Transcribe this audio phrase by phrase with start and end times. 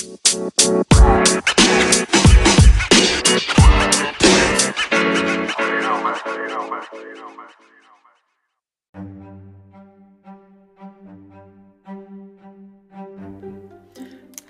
[0.00, 0.08] Hei,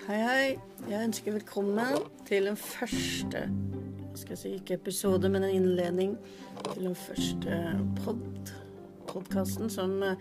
[0.07, 0.59] hei.
[0.87, 3.51] Jeg ønsker velkommen til den første
[4.15, 6.15] skal jeg si, ikke episode, men en innledning
[6.71, 7.59] til den første
[7.99, 8.23] pod,
[9.11, 10.15] podkasten som eh,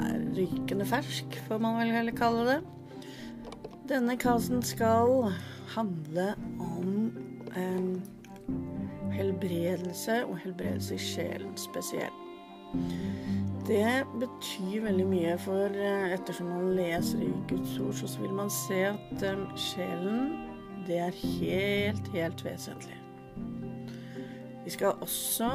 [0.00, 2.77] er rykende fersk, får man vel heller kalle det.
[3.88, 5.32] Denne casten skal
[5.72, 7.12] handle om
[7.56, 12.12] eh, helbredelse, og helbredelse i sjelen spesielt.
[13.68, 18.52] Det betyr veldig mye, for eh, ettersom man leser i Guds ord, så vil man
[18.52, 20.36] se at um, sjelen,
[20.84, 23.00] det er helt, helt vesentlig.
[24.64, 25.50] Vi skal også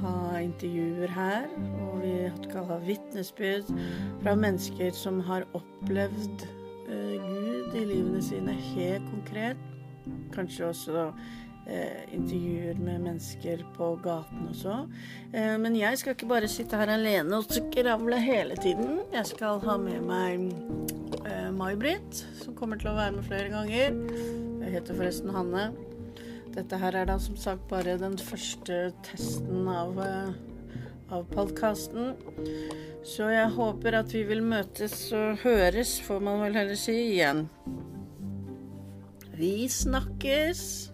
[0.00, 1.48] ha intervjuer her,
[1.84, 2.16] og vi
[2.48, 3.72] skal ha vitnesbyrd
[4.22, 6.48] fra mennesker som har opplevd
[6.86, 9.60] Gud i livene sine helt konkret.
[10.34, 11.06] Kanskje også
[11.66, 14.76] eh, intervjuer med mennesker på gaten også.
[15.32, 19.00] Eh, men jeg skal ikke bare sitte her alene og skravle hele tiden.
[19.14, 20.48] Jeg skal ha med meg
[21.24, 23.98] eh, May-Britt, som kommer til å være med flere ganger.
[24.64, 25.68] Jeg heter forresten Hanne.
[26.54, 30.34] Dette her er da som sagt bare den første testen av, eh,
[31.14, 32.14] av podkasten.
[33.04, 37.46] Så jeg håper at vi vil møtes og høres, får man vel heller si, igjen.
[39.34, 40.93] Vi snakkes!